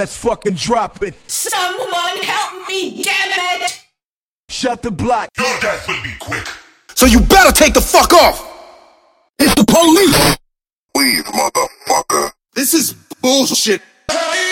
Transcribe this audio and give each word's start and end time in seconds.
let's 0.00 0.16
fucking 0.16 0.54
drop 0.54 1.02
it. 1.02 1.14
Someone 1.30 2.16
help 2.22 2.66
me, 2.66 3.02
damn 3.02 3.60
it! 3.60 3.84
Shut 4.48 4.80
the 4.80 4.90
block. 4.90 5.28
Your 5.36 5.60
death 5.60 5.86
will 5.86 6.02
be 6.02 6.14
quick. 6.18 6.48
So 6.94 7.04
you 7.04 7.20
better 7.20 7.52
take 7.52 7.74
the 7.74 7.82
fuck 7.82 8.14
off! 8.14 8.40
It's 9.38 9.54
the 9.54 9.64
police! 9.64 10.38
Leave, 10.96 11.24
motherfucker. 11.26 12.30
This 12.54 12.72
is 12.72 12.94
bullshit. 13.20 13.82
Tell 14.08 14.16
me 14.32 14.44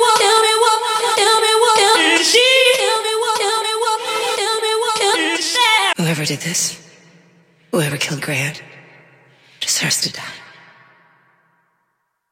what, 0.00 0.16
tell 0.16 0.40
me 0.40 0.52
what, 0.64 0.78
tell 1.20 1.40
me 1.44 1.52
what, 1.60 1.76
tell 1.76 1.96
she, 2.24 2.48
tell 2.80 3.00
me 3.04 3.12
what, 3.20 3.36
tell 3.36 3.60
me 3.68 3.72
what, 3.84 3.98
tell 4.40 4.60
me 4.64 4.72
what, 4.80 4.96
tell 4.96 5.16
me 5.18 5.36
Whoever 5.98 6.24
did 6.24 6.40
this, 6.40 6.80
whoever 7.70 7.98
killed 7.98 8.22
Grant, 8.22 8.62
deserves 9.74 10.02
to 10.02 10.12
die. 10.12 10.43